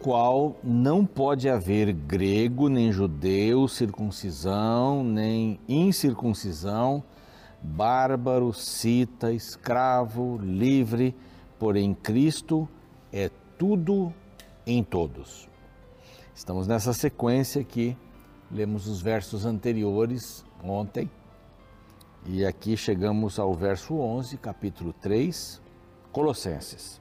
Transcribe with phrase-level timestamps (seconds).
[0.00, 7.04] qual não pode haver grego, nem judeu, circuncisão, nem incircuncisão,
[7.62, 11.14] bárbaro, cita, escravo, livre,
[11.58, 12.66] porém Cristo
[13.12, 14.12] é tudo
[14.66, 15.46] em todos.
[16.34, 17.94] Estamos nessa sequência aqui,
[18.50, 21.10] lemos os versos anteriores ontem,
[22.24, 25.60] e aqui chegamos ao verso 11, capítulo 3,
[26.10, 27.00] Colossenses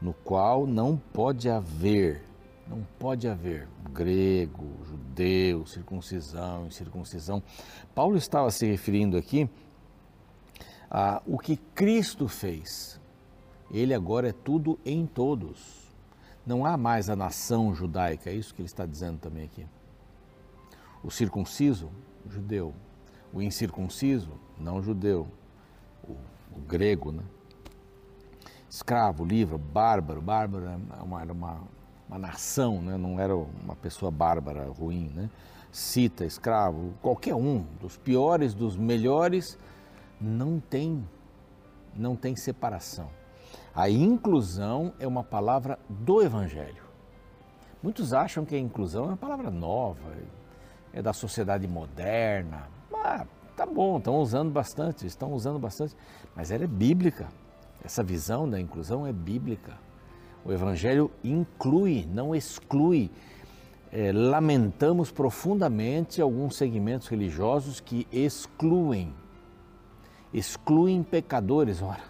[0.00, 2.22] no qual não pode haver,
[2.66, 7.42] não pode haver grego, judeu, circuncisão, incircuncisão.
[7.94, 9.48] Paulo estava se referindo aqui
[10.90, 13.00] a o que Cristo fez.
[13.70, 15.86] Ele agora é tudo em todos.
[16.44, 19.66] Não há mais a nação judaica, é isso que ele está dizendo também aqui.
[21.02, 21.90] O circunciso,
[22.28, 22.72] judeu.
[23.32, 25.26] O incircunciso, não judeu.
[26.04, 26.12] O,
[26.56, 27.22] o grego, né?
[28.76, 30.20] Escravo, livre, bárbaro.
[30.20, 31.60] Bárbaro era uma, era uma,
[32.08, 32.96] uma nação, né?
[32.96, 35.10] não era uma pessoa bárbara, ruim.
[35.14, 35.30] Né?
[35.72, 39.58] Cita, escravo, qualquer um, dos piores, dos melhores,
[40.20, 41.06] não tem,
[41.94, 43.08] não tem separação.
[43.74, 46.84] A inclusão é uma palavra do Evangelho.
[47.82, 50.12] Muitos acham que a inclusão é uma palavra nova,
[50.92, 52.68] é da sociedade moderna.
[52.92, 55.94] Ah, tá bom, estão usando bastante, estão usando bastante,
[56.34, 57.28] mas ela é bíblica.
[57.86, 59.78] Essa visão da inclusão é bíblica.
[60.44, 63.12] O Evangelho inclui, não exclui.
[63.92, 69.14] É, lamentamos profundamente alguns segmentos religiosos que excluem,
[70.34, 71.80] excluem pecadores.
[71.80, 72.02] Ora,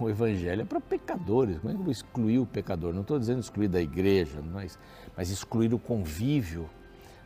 [0.00, 1.58] o Evangelho é para pecadores.
[1.58, 2.94] Como é que eu vou excluir o pecador?
[2.94, 4.78] Não estou dizendo excluir da igreja, mas,
[5.14, 6.70] mas excluir o convívio,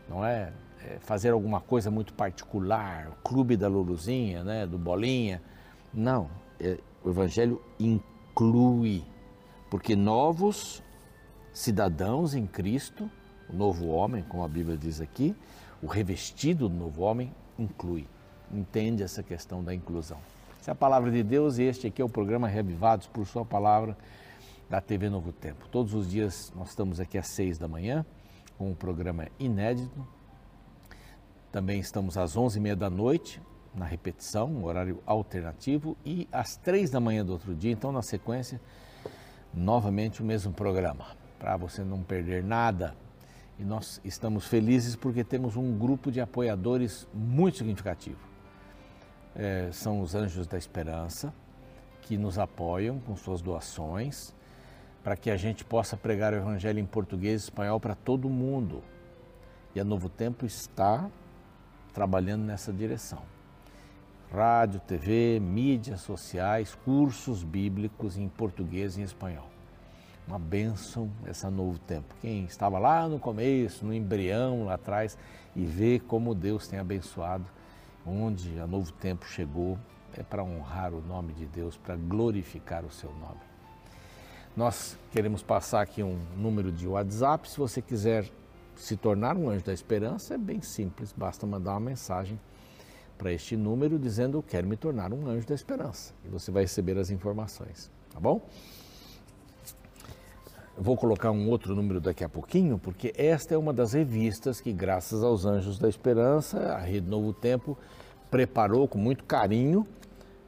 [0.08, 0.52] não é?
[0.80, 0.98] é?
[0.98, 4.66] Fazer alguma coisa muito particular, o clube da Luluzinha, né?
[4.66, 5.40] do Bolinha.
[5.94, 6.28] Não,
[6.58, 9.04] é, o Evangelho inclui,
[9.70, 10.82] porque novos
[11.52, 13.10] cidadãos em Cristo,
[13.48, 15.36] o novo homem, como a Bíblia diz aqui,
[15.82, 18.08] o revestido do novo homem inclui,
[18.50, 20.18] entende essa questão da inclusão.
[20.58, 23.44] Essa é a palavra de Deus e este aqui é o programa Reavivados por Sua
[23.44, 23.96] Palavra
[24.70, 25.68] da TV Novo Tempo.
[25.68, 28.04] Todos os dias nós estamos aqui às seis da manhã
[28.56, 30.08] com um programa inédito.
[31.52, 33.42] Também estamos às onze e meia da noite
[33.74, 38.02] na repetição, um horário alternativo, e às três da manhã do outro dia, então na
[38.02, 38.60] sequência,
[39.52, 41.06] novamente o mesmo programa,
[41.38, 42.94] para você não perder nada.
[43.58, 48.18] E nós estamos felizes porque temos um grupo de apoiadores muito significativo.
[49.34, 51.34] É, são os Anjos da Esperança,
[52.02, 54.34] que nos apoiam com suas doações,
[55.02, 58.82] para que a gente possa pregar o Evangelho em português e espanhol para todo mundo.
[59.74, 61.10] E a Novo Tempo está
[61.92, 63.33] trabalhando nessa direção
[64.32, 69.48] rádio, TV, mídias sociais, cursos bíblicos em português e em espanhol.
[70.26, 72.14] Uma bênção esse novo tempo.
[72.20, 75.18] Quem estava lá no começo, no embrião lá atrás,
[75.54, 77.44] e vê como Deus tem abençoado,
[78.06, 79.78] onde a novo tempo chegou,
[80.16, 83.40] é para honrar o nome de Deus, para glorificar o seu nome.
[84.56, 87.50] Nós queremos passar aqui um número de WhatsApp.
[87.50, 88.30] Se você quiser
[88.76, 92.38] se tornar um anjo da esperança, é bem simples, basta mandar uma mensagem
[93.16, 96.98] para este número dizendo quero me tornar um anjo da esperança e você vai receber
[96.98, 98.40] as informações, tá bom?
[100.76, 104.60] Eu vou colocar um outro número daqui a pouquinho, porque esta é uma das revistas
[104.60, 107.78] que, graças aos Anjos da Esperança, a Rede Novo Tempo
[108.28, 109.86] preparou com muito carinho.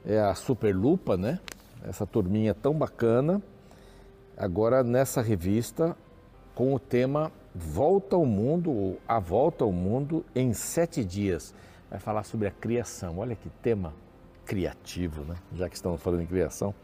[0.04, 1.38] É a Superlupa, né?
[1.84, 3.40] Essa turminha tão bacana.
[4.36, 5.96] Agora, nessa revista,
[6.56, 11.54] com o tema Volta ao Mundo, ou A Volta ao Mundo em Sete Dias
[11.90, 13.18] vai falar sobre a criação.
[13.18, 13.94] Olha que tema
[14.44, 15.36] criativo, né?
[15.54, 16.74] Já que estamos falando em criação.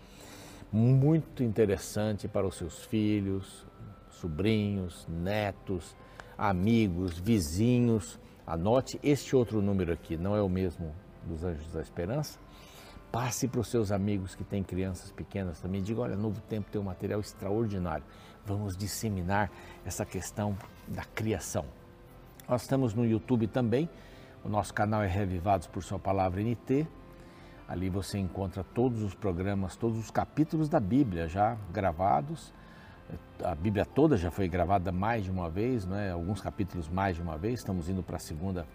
[0.72, 3.66] Muito interessante para os seus filhos,
[4.10, 5.96] sobrinhos, netos,
[6.36, 8.18] amigos, vizinhos.
[8.46, 10.94] Anote este outro número aqui, não é o mesmo
[11.24, 12.38] dos Anjos da Esperança.
[13.12, 15.82] Passe para os seus amigos que têm crianças pequenas também.
[15.82, 18.04] Diga: olha, Novo Tempo tem um material extraordinário.
[18.44, 19.50] Vamos disseminar
[19.84, 20.56] essa questão
[20.88, 21.66] da criação.
[22.48, 23.88] Nós estamos no YouTube também
[24.44, 26.86] o nosso canal é Revivados por Sua Palavra NT.
[27.68, 32.52] Ali você encontra todos os programas, todos os capítulos da Bíblia já gravados.
[33.44, 36.10] A Bíblia toda já foi gravada mais de uma vez, né?
[36.10, 37.60] alguns capítulos mais de uma vez.
[37.60, 38.66] Estamos indo para a segunda,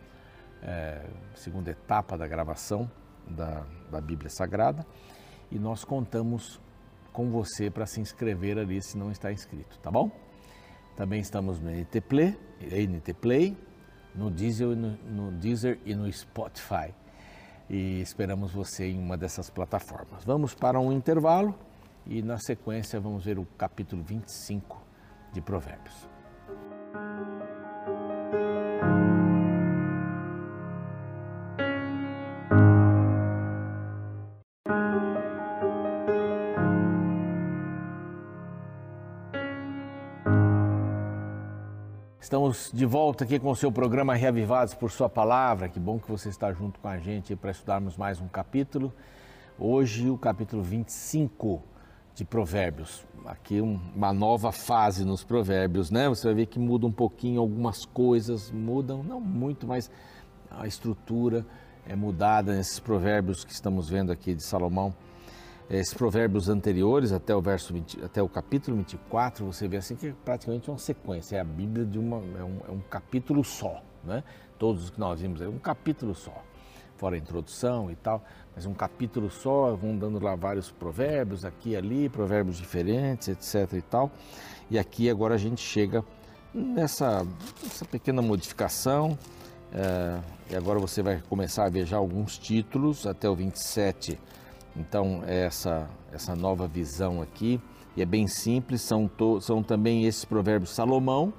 [0.62, 1.06] é,
[1.36, 2.90] segunda etapa da gravação
[3.28, 4.86] da, da Bíblia Sagrada.
[5.52, 6.62] E nós contamos
[7.12, 10.10] com você para se inscrever ali se não está inscrito, tá bom?
[10.96, 13.67] Também estamos no NT Play, NT Play
[14.16, 16.94] no Deezer, no, Deezer e no Spotify.
[17.70, 20.24] E esperamos você em uma dessas plataformas.
[20.24, 21.54] Vamos para um intervalo
[22.06, 24.82] e na sequência vamos ver o capítulo 25
[25.34, 26.08] de Provérbios.
[42.28, 45.70] Estamos de volta aqui com o seu programa Reavivados por Sua Palavra.
[45.70, 48.92] Que bom que você está junto com a gente para estudarmos mais um capítulo.
[49.58, 51.64] Hoje, o capítulo 25
[52.14, 53.06] de Provérbios.
[53.26, 56.10] Aqui uma nova fase nos Provérbios, né?
[56.10, 59.90] Você vai ver que muda um pouquinho algumas coisas, mudam, não muito, mas
[60.52, 61.46] a estrutura
[61.88, 64.94] é mudada nesses Provérbios que estamos vendo aqui de Salomão
[65.70, 70.08] esses provérbios anteriores, até o verso 20, até o capítulo 24, você vê assim que
[70.08, 73.82] é praticamente uma sequência, é a Bíblia de uma, é um, é um capítulo só,
[74.04, 74.24] né?
[74.58, 76.42] Todos os que nós vimos é um capítulo só,
[76.96, 78.24] fora a introdução e tal,
[78.56, 83.74] mas um capítulo só, vão dando lá vários provérbios aqui e ali, provérbios diferentes, etc
[83.74, 84.10] e tal.
[84.72, 86.04] E aqui agora a gente chega
[86.54, 87.28] nessa,
[87.62, 89.18] nessa pequena modificação,
[89.74, 94.18] é, e agora você vai começar a ver já alguns títulos até o 27
[94.78, 97.60] então, essa, essa nova visão aqui,
[97.96, 101.34] e é bem simples, são, to, são também esses provérbios Salomão,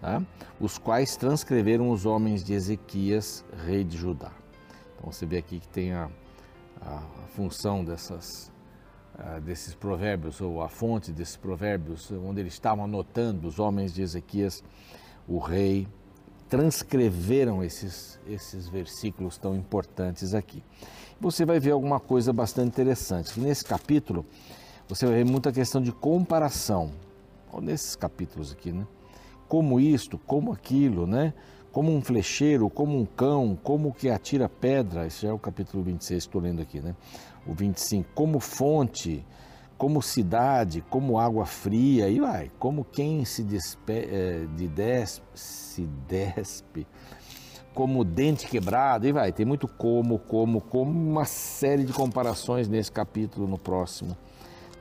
[0.00, 0.22] tá?
[0.60, 4.30] os quais transcreveram os homens de Ezequias, rei de Judá.
[4.94, 6.08] Então, você vê aqui que tem a,
[6.80, 7.02] a,
[7.34, 8.52] função dessas,
[9.18, 14.02] a, desses provérbios, ou a fonte desses provérbios, onde eles estavam anotando, os homens de
[14.02, 14.62] Ezequias,
[15.26, 15.88] o rei,
[16.48, 20.62] transcreveram esses, esses versículos tão importantes aqui
[21.20, 23.38] você vai ver alguma coisa bastante interessante.
[23.40, 24.24] Nesse capítulo,
[24.88, 26.90] você vai ver muita questão de comparação.
[27.60, 28.86] Nesses capítulos aqui, né?
[29.48, 31.32] Como isto, como aquilo, né?
[31.72, 35.06] Como um flecheiro, como um cão, como que atira pedra.
[35.06, 36.94] Esse é o capítulo 26, estou lendo aqui, né?
[37.46, 38.10] O 25.
[38.14, 39.24] Como fonte,
[39.78, 42.50] como cidade, como água fria, e vai.
[42.58, 46.86] Como quem se, despe, é, de despe, se despe
[47.76, 52.90] como dente quebrado, e vai, tem muito como, como, como, uma série de comparações nesse
[52.90, 54.16] capítulo, no próximo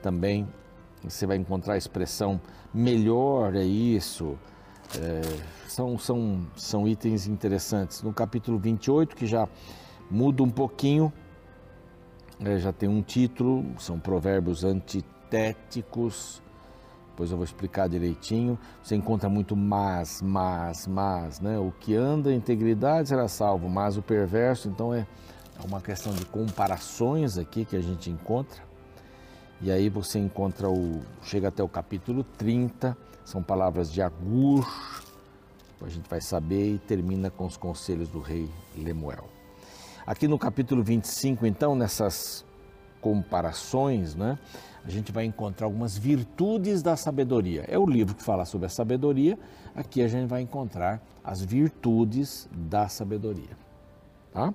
[0.01, 0.47] também.
[1.03, 2.39] Você vai encontrar a expressão
[2.73, 4.37] melhor é isso.
[4.97, 5.21] É,
[5.67, 8.01] são, são, são itens interessantes.
[8.01, 9.45] No capítulo 28, que já
[10.09, 11.11] muda um pouquinho,
[12.39, 16.41] é, já tem um título, são provérbios antitéticos,
[17.15, 18.59] depois eu vou explicar direitinho.
[18.83, 21.57] Você encontra muito mas, mas, mas, né?
[21.57, 25.07] O que anda em integridade será salvo, mas o perverso, então é,
[25.57, 28.61] é uma questão de comparações aqui que a gente encontra.
[29.61, 31.01] E aí você encontra o.
[31.23, 34.67] chega até o capítulo 30, são palavras de Agur,
[35.81, 39.29] a gente vai saber, e termina com os conselhos do rei Lemuel.
[40.05, 42.43] Aqui no capítulo 25, então, nessas
[42.99, 44.37] comparações, né?
[44.85, 47.65] A gente vai encontrar algumas virtudes da sabedoria.
[47.67, 49.37] É o livro que fala sobre a sabedoria,
[49.75, 53.57] aqui a gente vai encontrar as virtudes da sabedoria.
[54.31, 54.53] Tá?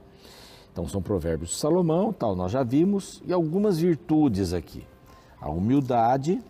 [0.73, 4.87] Então são provérbios de Salomão, tal, nós já vimos, e algumas virtudes aqui.
[5.41, 6.41] A humildade,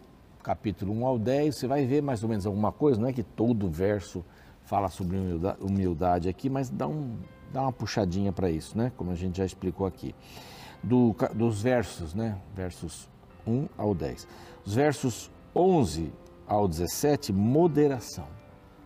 [0.42, 3.22] capítulo 1 ao 10, você vai ver mais ou menos alguma coisa, não é que
[3.22, 4.22] todo verso
[4.62, 5.16] fala sobre
[5.58, 7.16] humildade aqui, mas dá, um,
[7.50, 8.92] dá uma puxadinha para isso, né?
[8.96, 10.14] Como a gente já explicou aqui.
[10.82, 12.38] Do, dos versos, né?
[12.54, 13.08] Versos
[13.50, 14.26] 1 ao 10.
[14.64, 16.12] Os versos 11
[16.46, 18.26] ao 17, moderação.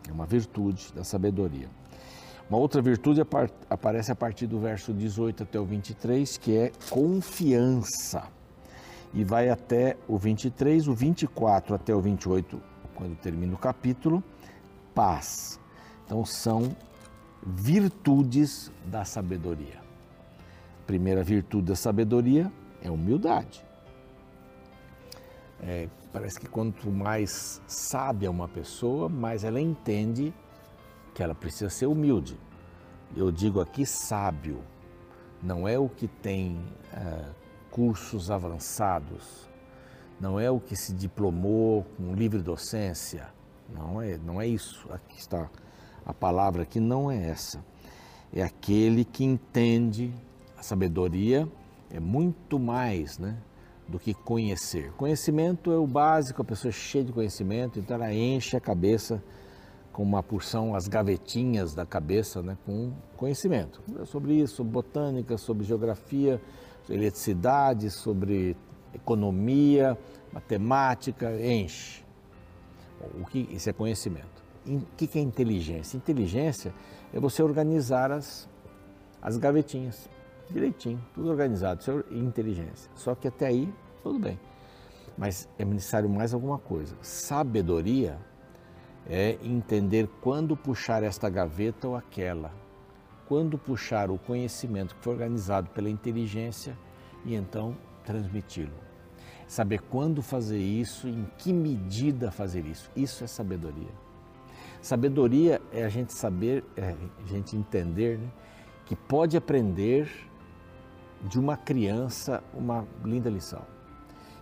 [0.08, 1.68] É uma virtude da sabedoria.
[2.48, 3.22] Uma outra virtude
[3.70, 8.24] aparece a partir do verso 18 até o 23, que é confiança.
[9.14, 12.60] E vai até o 23, o 24 até o 28,
[12.94, 14.22] quando termina o capítulo,
[14.94, 15.58] paz.
[16.04, 16.76] Então são
[17.42, 19.82] virtudes da sabedoria.
[20.82, 22.52] A primeira virtude da sabedoria
[22.82, 23.64] é humildade.
[25.66, 30.34] É, parece que quanto mais sábia uma pessoa, mais ela entende
[31.14, 32.38] que ela precisa ser humilde.
[33.16, 34.62] Eu digo aqui sábio,
[35.42, 37.24] não é o que tem é,
[37.70, 39.48] cursos avançados,
[40.20, 43.28] não é o que se diplomou com livre docência,
[43.74, 44.86] não é, não é isso.
[44.92, 45.48] Aqui está
[46.04, 47.64] a palavra aqui não é essa.
[48.32, 50.12] É aquele que entende
[50.58, 51.48] a sabedoria
[51.90, 53.38] é muito mais, né?
[53.86, 54.92] Do que conhecer.
[54.92, 59.22] Conhecimento é o básico, a pessoa é cheia de conhecimento, então ela enche a cabeça
[59.92, 66.40] com uma porção, as gavetinhas da cabeça, né, com conhecimento sobre isso, botânica, sobre geografia,
[66.82, 68.56] sobre eletricidade, sobre
[68.92, 69.96] economia,
[70.32, 72.02] matemática, enche.
[73.20, 74.42] O que isso é conhecimento?
[74.66, 75.96] O que é inteligência?
[75.96, 76.74] Inteligência
[77.12, 78.48] é você organizar as,
[79.20, 80.08] as gavetinhas
[80.50, 82.90] direitinho, tudo organizado, isso é inteligência.
[82.94, 83.72] Só que até aí,
[84.02, 84.38] tudo bem.
[85.16, 86.96] Mas é necessário mais alguma coisa.
[87.00, 88.18] Sabedoria
[89.06, 92.52] é entender quando puxar esta gaveta ou aquela,
[93.28, 96.76] quando puxar o conhecimento que foi organizado pela inteligência
[97.24, 98.84] e então transmiti-lo.
[99.46, 102.90] Saber quando fazer isso, em que medida fazer isso.
[102.96, 103.92] Isso é sabedoria.
[104.80, 108.28] Sabedoria é a gente saber, é a gente entender né,
[108.84, 110.08] que pode aprender
[111.24, 113.62] de uma criança uma linda lição.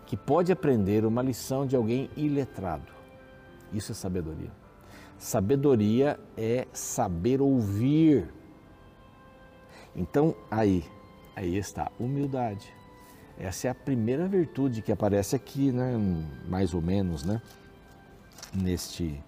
[0.07, 3.03] Que pode aprender uma lição de alguém iletrado
[3.73, 4.51] isso é sabedoria.
[5.19, 8.29] Sabedoria é saber ouvir.
[9.95, 10.85] Então, aí,
[11.35, 12.73] aí está, humildade.
[13.39, 15.97] Essa é a primeira virtude que aparece aqui, né,
[16.49, 17.41] mais ou menos, né,
[18.53, 19.23] neste,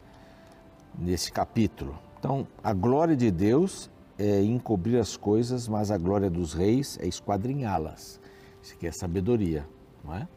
[0.98, 1.98] neste capítulo.
[2.18, 7.06] Então, a glória de Deus é encobrir as coisas, mas a glória dos reis é
[7.06, 8.20] esquadrinhá-las.
[8.62, 9.66] Isso aqui é sabedoria,
[10.02, 10.28] não é?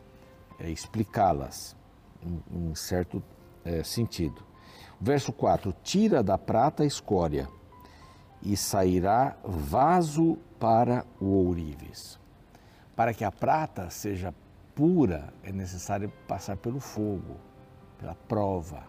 [0.59, 1.75] É explicá-las
[2.21, 3.21] em, em certo
[3.63, 4.43] é, sentido.
[4.99, 7.47] Verso 4: Tira da prata a escória
[8.41, 12.19] e sairá vaso para o ourives.
[12.95, 14.33] Para que a prata seja
[14.73, 17.37] pura, é necessário passar pelo fogo,
[17.99, 18.83] pela prova.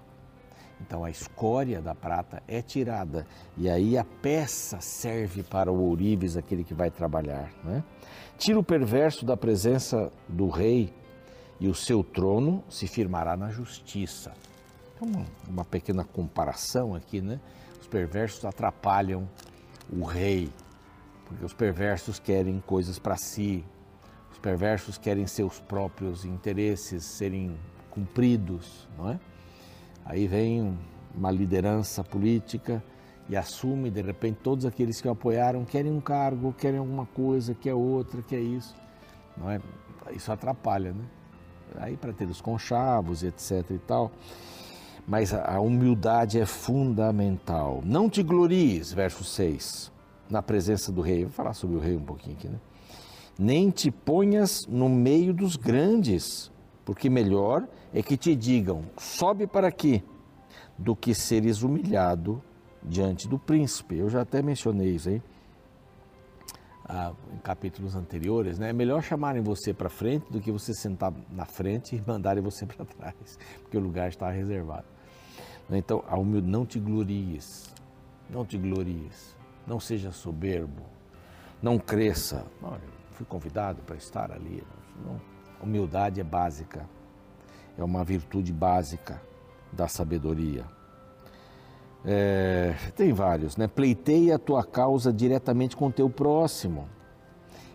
[0.80, 6.36] Então a escória da prata é tirada e aí a peça serve para o ourives,
[6.36, 7.52] aquele que vai trabalhar.
[7.64, 7.82] Né?
[8.36, 10.92] Tira o perverso da presença do rei
[11.60, 14.32] e o seu trono se firmará na justiça.
[15.00, 17.40] Uma, uma pequena comparação aqui, né?
[17.80, 19.28] Os perversos atrapalham
[19.92, 20.50] o rei,
[21.26, 23.64] porque os perversos querem coisas para si,
[24.30, 27.56] os perversos querem seus próprios interesses serem
[27.90, 29.20] cumpridos, não é?
[30.08, 30.76] Aí vem
[31.14, 32.82] uma liderança política
[33.28, 37.54] e assume, de repente, todos aqueles que o apoiaram querem um cargo, querem alguma coisa,
[37.54, 38.74] quer outra, quer isso,
[39.36, 39.60] não é?
[40.10, 41.04] Isso atrapalha, né?
[41.76, 44.10] Aí para ter os conchavos, etc e tal
[45.08, 47.80] mas a humildade é fundamental.
[47.82, 49.90] Não te glories, verso 6,
[50.28, 51.24] na presença do rei.
[51.24, 52.60] Vou falar sobre o rei um pouquinho aqui, né?
[53.38, 56.50] Nem te ponhas no meio dos grandes,
[56.88, 60.02] porque melhor é que te digam, sobe para aqui,
[60.78, 62.42] do que seres humilhado
[62.82, 63.98] diante do príncipe.
[63.98, 65.22] Eu já até mencionei isso aí
[66.88, 68.70] ah, em capítulos anteriores, né?
[68.70, 72.64] É melhor chamarem você para frente do que você sentar na frente e mandarem você
[72.64, 74.86] para trás, porque o lugar está reservado.
[75.70, 77.70] Então, a humildade, não te glories,
[78.30, 80.84] não te glories, não seja soberbo,
[81.60, 82.46] não cresça.
[82.62, 82.80] Olha,
[83.10, 84.64] fui convidado para estar ali.
[85.04, 85.37] Não.
[85.62, 86.88] Humildade é básica,
[87.76, 89.20] é uma virtude básica
[89.72, 90.64] da sabedoria.
[92.04, 93.66] É, tem vários, né?
[93.66, 96.88] Pleiteia a tua causa diretamente com o teu próximo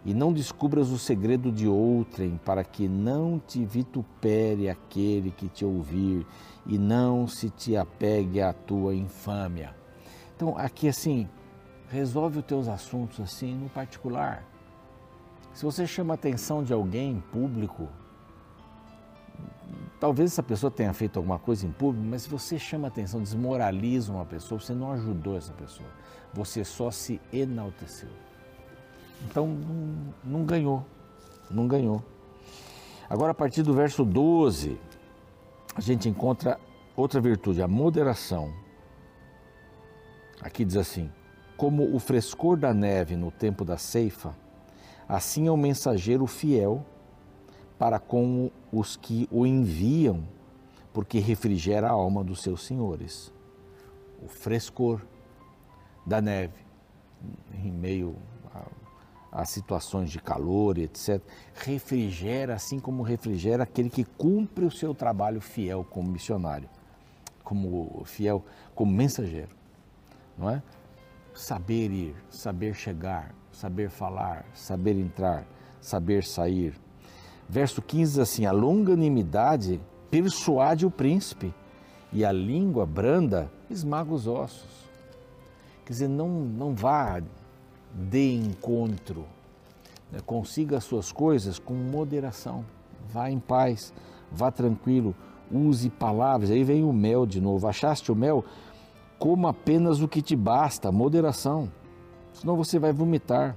[0.06, 5.63] e não descubras o segredo de outrem, para que não te vitupere aquele que te
[5.63, 6.25] ouvir
[6.66, 9.74] e não se te apegue à tua infâmia.
[10.36, 11.28] Então, aqui assim,
[11.90, 14.44] resolve os teus assuntos assim no particular.
[15.53, 17.88] Se você chama a atenção de alguém em público,
[20.00, 23.22] talvez essa pessoa tenha feito alguma coisa em público, mas se você chama a atenção,
[23.22, 25.88] desmoraliza uma pessoa, você não ajudou essa pessoa,
[26.33, 28.10] você só se enalteceu.
[29.25, 30.83] Então não, não ganhou,
[31.50, 32.03] não ganhou.
[33.10, 34.79] Agora, a partir do verso 12,
[35.75, 36.60] a gente encontra
[36.95, 38.51] outra virtude, a moderação.
[40.41, 41.12] Aqui diz assim:
[41.55, 44.36] como o frescor da neve no tempo da ceifa,
[45.15, 46.86] assim é o mensageiro fiel
[47.77, 50.24] para com os que o enviam,
[50.91, 53.32] porque refrigera a alma dos seus senhores.
[54.22, 55.01] O frescor
[56.05, 56.63] da neve
[57.53, 58.15] em meio
[59.32, 61.20] as situações de calor, etc.
[61.55, 66.70] Refrigera, assim como refrigera aquele que cumpre o seu trabalho fiel como missionário,
[67.43, 69.50] como fiel, como mensageiro,
[70.38, 70.62] não é?
[71.34, 75.45] Saber ir, saber chegar, saber falar, saber entrar,
[75.79, 76.74] saber sair.
[77.48, 79.79] Verso 15 assim: a longanimidade
[80.12, 81.53] persuade o príncipe
[82.12, 84.83] e a língua branda esmaga os ossos.
[85.86, 87.22] Quer dizer, não, não vá
[87.93, 89.25] de encontro.
[90.12, 90.19] Né?
[90.25, 92.63] Consiga as suas coisas com moderação.
[93.12, 93.93] Vá em paz,
[94.31, 95.15] vá tranquilo,
[95.51, 96.51] use palavras.
[96.51, 97.67] Aí vem o mel de novo.
[97.67, 98.45] Achaste o mel?
[99.19, 101.69] Coma apenas o que te basta, moderação.
[102.34, 103.56] Senão você vai vomitar.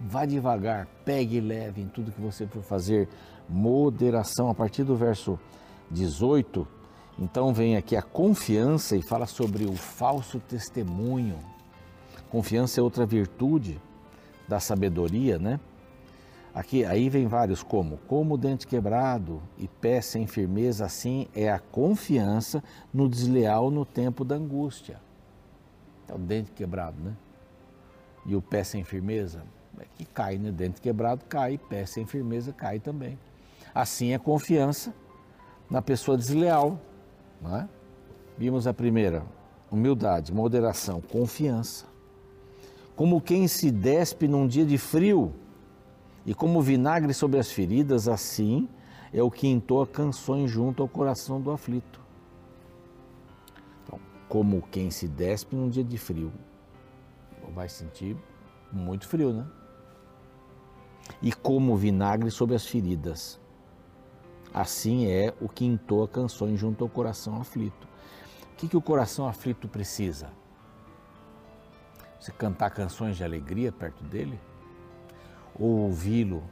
[0.00, 3.08] Vá devagar, pegue leve em tudo que você for fazer.
[3.48, 4.50] Moderação.
[4.50, 5.38] A partir do verso
[5.90, 6.66] 18,
[7.18, 11.38] então vem aqui a confiança e fala sobre o falso testemunho.
[12.30, 13.80] Confiança é outra virtude
[14.48, 15.60] da sabedoria, né?
[16.54, 21.58] Aqui, aí vem vários como, como dente quebrado e pé sem firmeza, assim é a
[21.58, 22.62] confiança
[22.92, 25.00] no desleal no tempo da angústia.
[26.08, 27.16] É o dente quebrado, né?
[28.24, 29.42] E o pé sem firmeza,
[29.78, 30.50] é que cai, né?
[30.50, 33.18] Dente quebrado cai, pé sem firmeza cai também.
[33.74, 34.94] Assim é confiança
[35.70, 36.78] na pessoa desleal,
[37.40, 37.68] não é?
[38.36, 39.24] Vimos a primeira,
[39.70, 41.86] humildade, moderação, confiança.
[42.94, 45.32] Como quem se despe num dia de frio
[46.26, 48.68] e como vinagre sobre as feridas, assim
[49.12, 52.01] é o que entoa canções junto ao coração do aflito.
[54.32, 56.32] Como quem se despe num dia de frio,
[57.54, 58.16] vai sentir
[58.72, 59.46] muito frio, né?
[61.20, 63.38] E como vinagre sobre as feridas,
[64.54, 67.86] assim é o que entoa canções junto ao coração aflito.
[68.54, 70.30] O que, que o coração aflito precisa?
[72.18, 74.40] Você cantar canções de alegria perto dele?
[75.54, 76.42] ou ouvi-lo,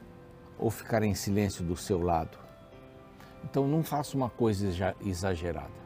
[0.59, 2.37] ou ficar em silêncio do seu lado.
[3.43, 5.81] Então não faça uma coisa exagerada.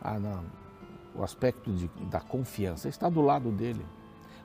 [0.00, 0.67] Ah, não.
[1.18, 3.84] O aspecto de, da confiança está do lado dele.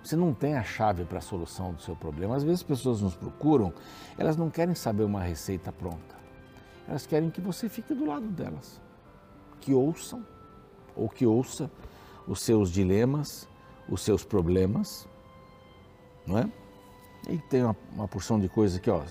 [0.04, 2.36] Você não tem a chave para a solução do seu problema.
[2.36, 3.72] Às vezes as pessoas nos procuram,
[4.18, 6.16] elas não querem saber uma receita pronta.
[6.88, 8.82] Elas querem que você fique do lado delas.
[9.62, 10.26] Que ouçam,
[10.96, 11.70] ou que ouça
[12.28, 13.48] os seus dilemas,
[13.88, 15.08] os seus problemas,
[16.26, 16.50] não é?
[17.30, 19.04] E tem uma, uma porção de coisa aqui, ó.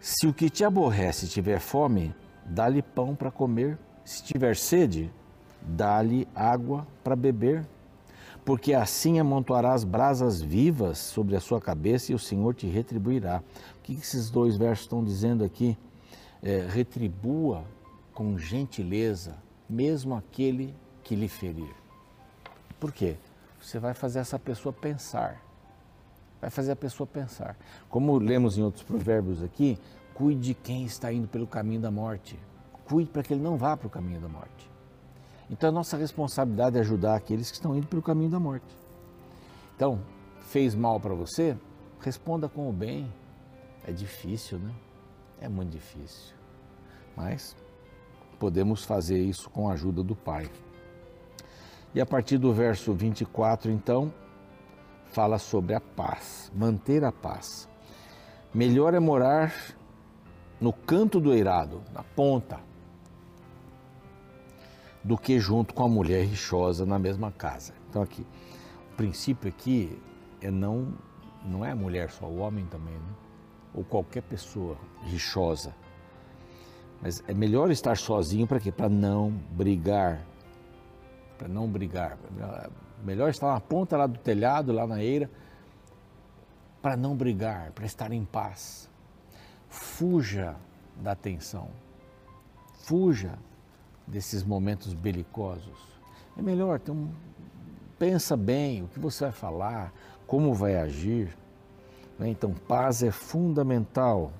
[0.00, 2.14] Se o que te aborrece tiver fome,
[2.46, 3.76] dá-lhe pão para comer.
[4.04, 5.12] Se tiver sede,
[5.62, 7.66] dá-lhe água para beber.
[8.44, 13.42] Porque assim amontoarás brasas vivas sobre a sua cabeça e o Senhor te retribuirá.
[13.76, 15.76] O que esses dois versos estão dizendo aqui?
[16.42, 17.64] É, retribua
[18.14, 19.36] com gentileza,
[19.68, 21.74] mesmo aquele que lhe ferir.
[22.80, 23.16] Por quê?
[23.60, 25.42] Você vai fazer essa pessoa pensar
[26.40, 27.56] vai fazer a pessoa pensar.
[27.88, 29.78] Como lemos em outros provérbios aqui,
[30.14, 32.38] cuide de quem está indo pelo caminho da morte.
[32.86, 34.70] Cuide para que ele não vá para o caminho da morte.
[35.50, 38.66] Então a nossa responsabilidade é ajudar aqueles que estão indo pelo caminho da morte.
[39.74, 40.00] Então,
[40.40, 41.56] fez mal para você?
[42.00, 43.12] Responda com o bem.
[43.84, 44.74] É difícil, né?
[45.40, 46.34] É muito difícil.
[47.16, 47.56] Mas
[48.38, 50.50] podemos fazer isso com a ajuda do Pai.
[51.94, 54.12] E a partir do verso 24, então,
[55.10, 57.68] fala sobre a paz, manter a paz.
[58.52, 59.54] Melhor é morar
[60.60, 62.60] no canto do eirado, na ponta,
[65.08, 67.72] do que junto com a mulher rixosa na mesma casa.
[67.88, 68.26] Então aqui,
[68.92, 69.98] o princípio aqui
[70.42, 70.92] é não
[71.46, 73.14] não é a mulher só, o homem também, né?
[73.72, 75.74] Ou qualquer pessoa rixosa.
[77.00, 78.70] Mas é melhor estar sozinho para quê?
[78.70, 80.26] Para não brigar.
[81.38, 82.18] Para não brigar.
[83.02, 85.30] Melhor estar na ponta lá do telhado, lá na eira,
[86.82, 88.90] para não brigar, para estar em paz.
[89.70, 90.54] Fuja
[90.96, 91.70] da tensão.
[92.80, 93.38] Fuja
[94.10, 95.78] desses momentos belicosos.
[96.36, 97.08] É melhor ter um
[97.98, 99.92] pensa bem o que você vai falar,
[100.26, 101.36] como vai agir.
[102.18, 102.28] Né?
[102.28, 104.32] Então, paz é fundamental.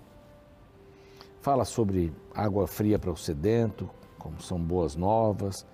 [1.40, 5.66] Fala sobre água fria para o sedento, como são boas novas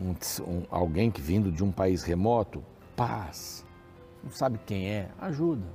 [0.00, 2.62] um, um, alguém que vindo de um país remoto,
[2.96, 3.64] paz,
[4.22, 5.66] não sabe quem é, ajuda.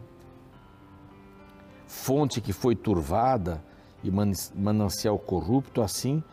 [1.88, 3.63] Fonte que foi turvada
[4.03, 6.23] e manancial corrupto, assim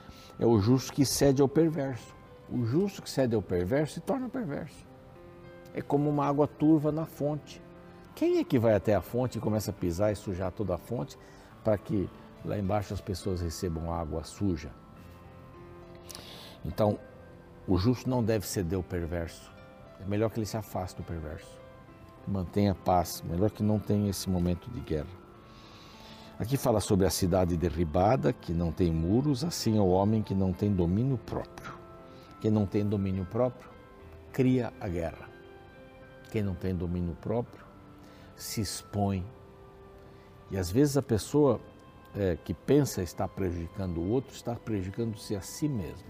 [0.40, 2.16] é o justo que cede ao perverso.
[2.50, 4.88] O justo que cede ao perverso se torna perverso.
[5.74, 7.62] É como uma água turva na fonte.
[8.14, 10.78] Quem é que vai até a fonte e começa a pisar e sujar toda a
[10.78, 11.18] fonte
[11.62, 12.08] para que
[12.42, 14.70] lá embaixo as pessoas recebam água suja?
[16.64, 16.98] Então,
[17.68, 19.52] o justo não deve ceder ao perverso.
[20.00, 21.54] É melhor que ele se afaste do perverso.
[22.26, 23.22] Mantenha paz.
[23.28, 25.19] Melhor que não tenha esse momento de guerra.
[26.40, 30.34] Aqui fala sobre a cidade derribada, que não tem muros, assim é o homem que
[30.34, 31.74] não tem domínio próprio.
[32.40, 33.68] Quem não tem domínio próprio,
[34.32, 35.28] cria a guerra.
[36.32, 37.62] Quem não tem domínio próprio,
[38.34, 39.22] se expõe.
[40.50, 41.60] E às vezes a pessoa
[42.16, 46.08] é, que pensa estar prejudicando o outro, está prejudicando-se a si mesmo.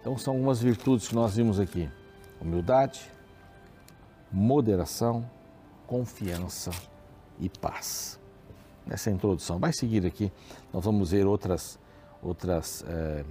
[0.00, 1.90] Então, são algumas virtudes que nós vimos aqui:
[2.40, 3.10] humildade,
[4.30, 5.28] moderação,
[5.88, 6.70] confiança
[7.40, 8.19] e paz.
[8.86, 9.58] Nessa introdução.
[9.58, 10.32] Vai seguir aqui,
[10.72, 11.78] nós vamos ver outras,
[12.22, 13.24] outras é,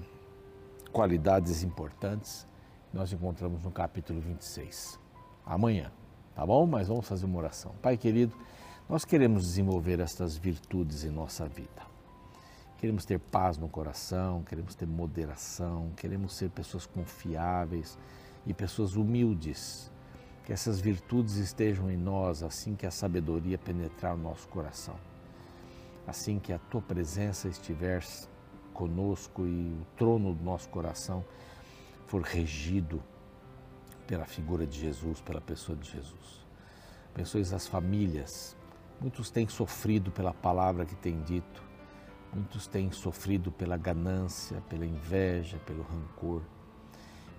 [0.92, 2.48] qualidades importantes
[2.90, 5.00] que nós encontramos no capítulo 26.
[5.46, 5.92] Amanhã,
[6.36, 6.66] tá bom?
[6.66, 7.74] Mas vamos fazer uma oração.
[7.82, 8.36] Pai querido,
[8.88, 11.90] nós queremos desenvolver estas virtudes em nossa vida.
[12.80, 17.98] Queremos ter paz no coração, queremos ter moderação, queremos ser pessoas confiáveis
[18.48, 19.92] e pessoas humildes.
[20.46, 24.96] Que essas virtudes estejam em nós assim que a sabedoria penetrar o nosso coração.
[26.10, 28.04] Assim que a tua presença estiver
[28.74, 31.24] conosco e o trono do nosso coração
[32.08, 33.04] for regido
[34.08, 36.46] pela figura de Jesus, pela pessoa de Jesus.
[37.14, 38.58] Abençoe as famílias.
[39.00, 41.64] Muitos têm sofrido pela palavra que tem dito,
[42.34, 46.42] muitos têm sofrido pela ganância, pela inveja, pelo rancor.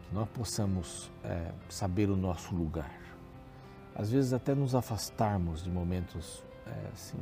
[0.08, 3.00] Que nós possamos é, saber o nosso lugar.
[3.94, 7.18] Às vezes, até nos afastarmos de momentos é, assim,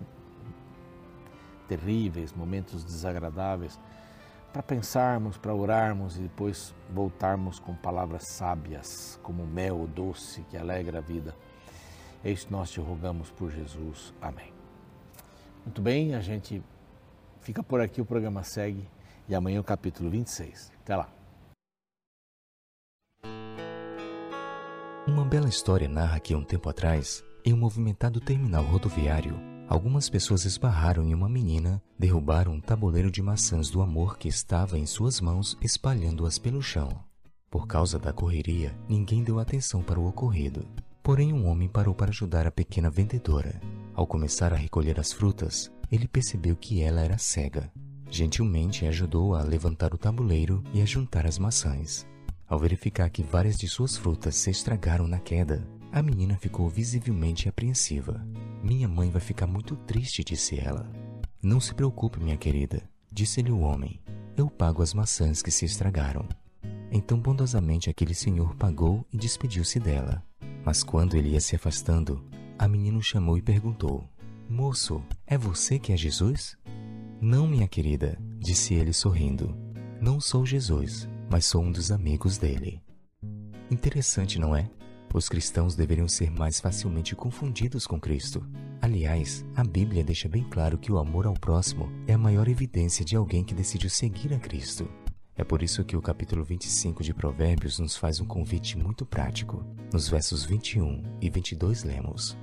[1.68, 3.78] terríveis, momentos desagradáveis,
[4.52, 10.98] para pensarmos, para orarmos e depois voltarmos com palavras sábias, como mel doce que alegra
[10.98, 11.36] a vida.
[12.24, 14.12] É isso que nós te rogamos por Jesus.
[14.20, 14.52] Amém.
[15.64, 16.62] Muito bem, a gente
[17.40, 18.88] fica por aqui, o programa segue
[19.28, 20.72] e amanhã o capítulo 26.
[20.82, 21.08] Até lá.
[25.06, 30.46] Uma bela história narra que um tempo atrás, em um movimentado terminal rodoviário, Algumas pessoas
[30.46, 35.20] esbarraram em uma menina, derrubaram um tabuleiro de maçãs do amor que estava em suas
[35.20, 36.88] mãos, espalhando-as pelo chão.
[37.50, 40.66] Por causa da correria, ninguém deu atenção para o ocorrido.
[41.02, 43.60] Porém, um homem parou para ajudar a pequena vendedora.
[43.94, 47.70] Ao começar a recolher as frutas, ele percebeu que ela era cega.
[48.10, 52.06] Gentilmente ajudou-a a levantar o tabuleiro e a juntar as maçãs.
[52.46, 57.48] Ao verificar que várias de suas frutas se estragaram na queda, a menina ficou visivelmente
[57.50, 58.26] apreensiva.
[58.62, 60.90] Minha mãe vai ficar muito triste, disse ela.
[61.42, 64.00] Não se preocupe, minha querida, disse-lhe o homem.
[64.36, 66.26] Eu pago as maçãs que se estragaram.
[66.90, 70.22] Então bondosamente aquele senhor pagou e despediu-se dela.
[70.64, 72.24] Mas quando ele ia se afastando,
[72.58, 74.08] a menina o chamou e perguntou:
[74.48, 76.56] Moço, é você que é Jesus?
[77.20, 79.56] Não, minha querida, disse ele sorrindo.
[80.00, 82.80] Não sou Jesus, mas sou um dos amigos dele.
[83.70, 84.70] Interessante, não é?
[85.12, 88.46] Os cristãos deveriam ser mais facilmente confundidos com Cristo.
[88.80, 93.04] Aliás, a Bíblia deixa bem claro que o amor ao próximo é a maior evidência
[93.04, 94.88] de alguém que decidiu seguir a Cristo.
[95.34, 99.64] É por isso que o capítulo 25 de Provérbios nos faz um convite muito prático.
[99.92, 102.36] Nos versos 21 e 22 lemos: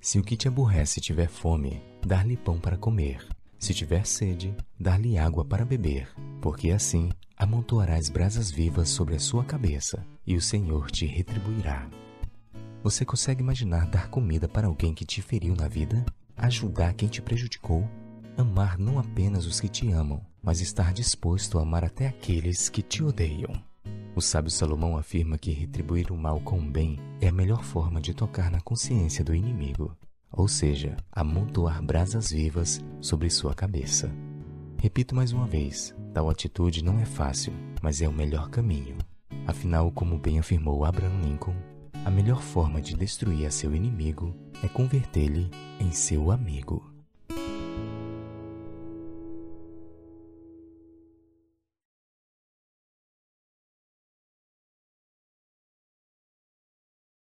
[0.00, 3.26] Se o que te aborrece tiver fome, dar-lhe pão para comer.
[3.58, 6.12] Se tiver sede, dar-lhe água para beber,
[6.42, 11.88] porque assim amontoarás brasas vivas sobre a sua cabeça e o Senhor te retribuirá.
[12.82, 16.04] Você consegue imaginar dar comida para alguém que te feriu na vida?
[16.36, 17.88] Ajudar quem te prejudicou?
[18.36, 22.82] Amar não apenas os que te amam, mas estar disposto a amar até aqueles que
[22.82, 23.52] te odeiam.
[24.14, 28.00] O sábio Salomão afirma que retribuir o mal com o bem é a melhor forma
[28.00, 29.96] de tocar na consciência do inimigo,
[30.30, 34.12] ou seja, amontoar brasas vivas sobre sua cabeça.
[34.78, 38.98] Repito mais uma vez: tal atitude não é fácil, mas é o melhor caminho.
[39.46, 41.56] Afinal, como bem afirmou Abraham Lincoln,
[42.04, 46.93] a melhor forma de destruir a seu inimigo é convertê-lo em seu amigo.